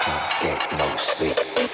[0.00, 1.69] can get no sleep.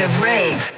[0.00, 0.77] Of rave.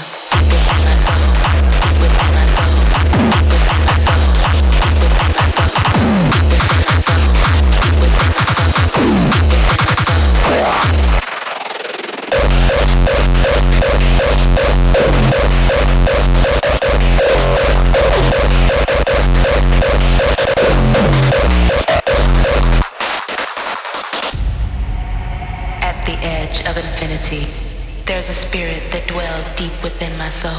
[29.55, 30.51] deep within my soul,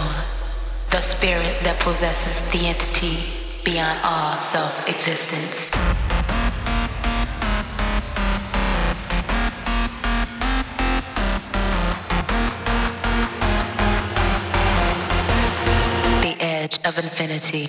[0.91, 3.17] the spirit that possesses the entity
[3.65, 5.71] beyond all self-existence.
[16.23, 17.69] The edge of infinity.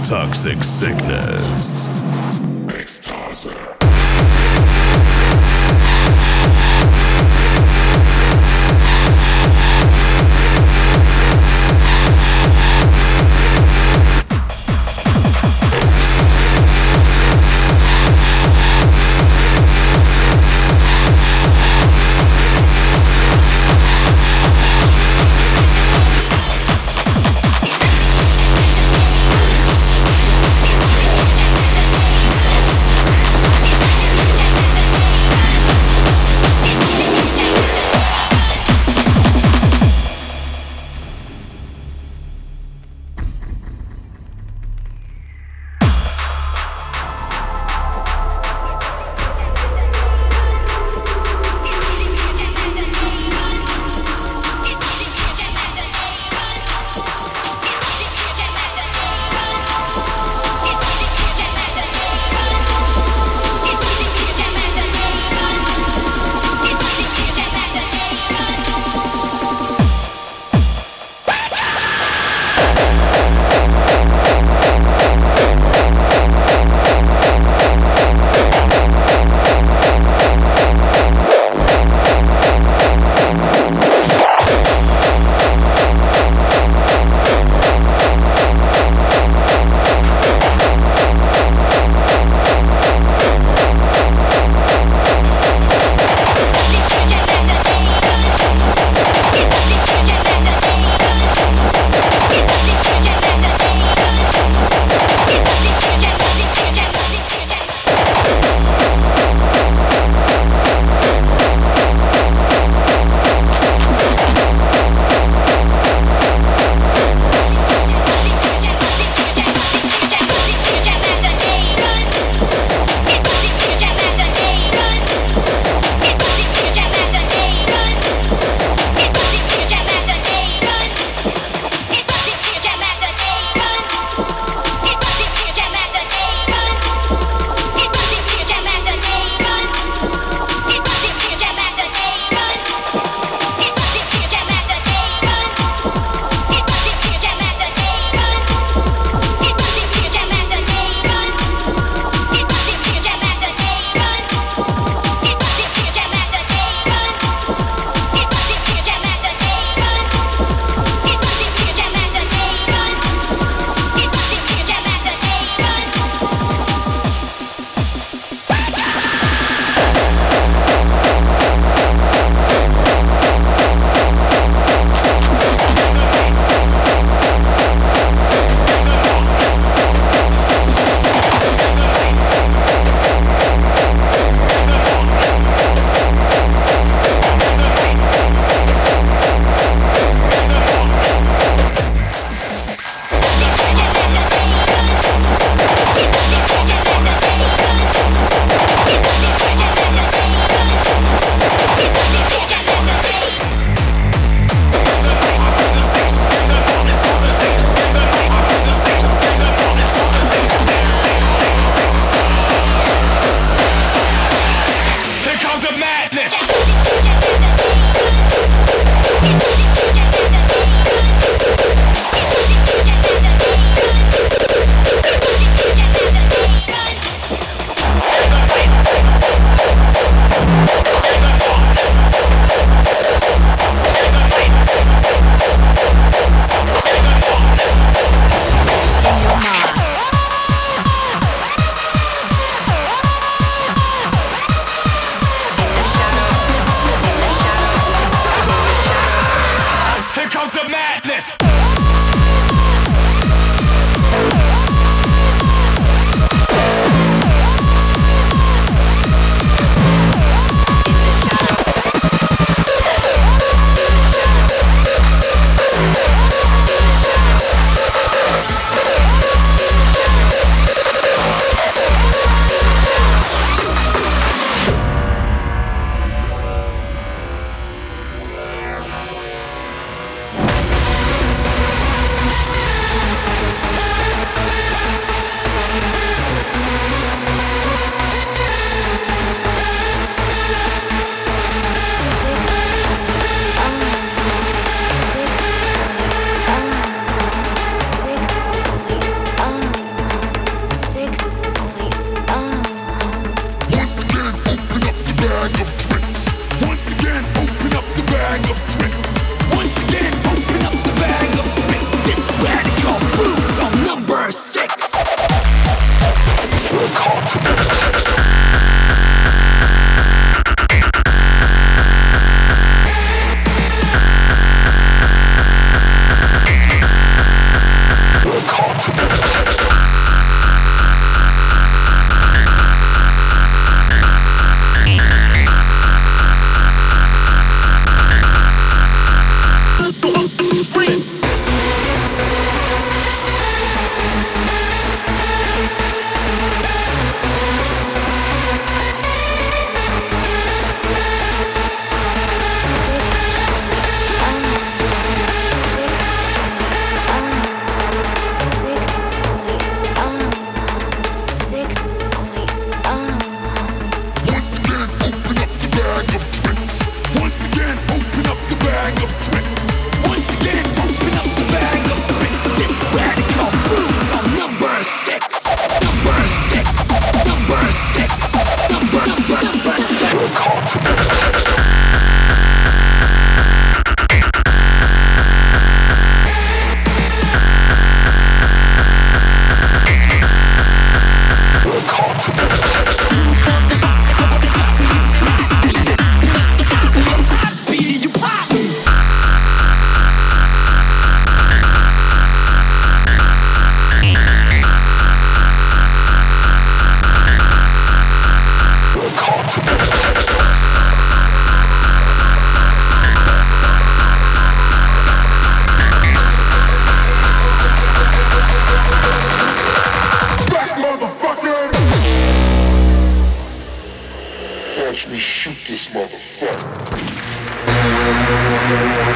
[0.00, 1.88] Toxic Sickness.
[2.68, 3.81] It's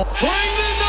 [0.00, 0.79] Bring the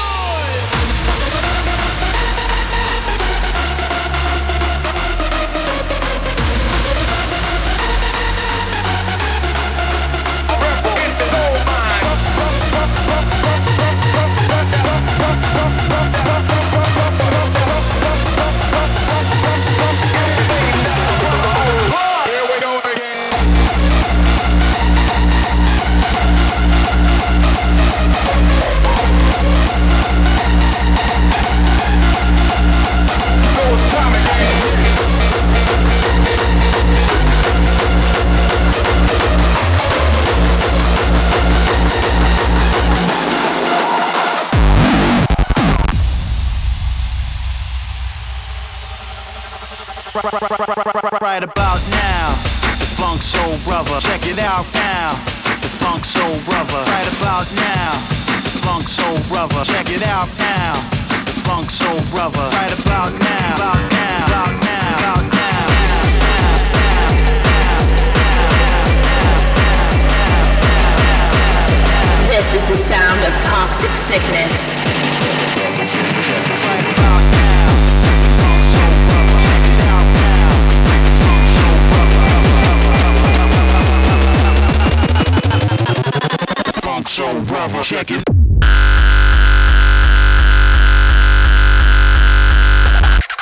[87.45, 87.84] brother.
[87.84, 88.23] Check it.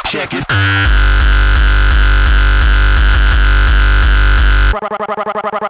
[0.06, 0.44] Check it.
[4.72, 5.69] Right, right,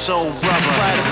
[0.00, 1.09] soul brother.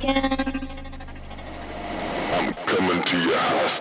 [0.00, 0.68] again.
[2.32, 3.80] I'm coming to your house,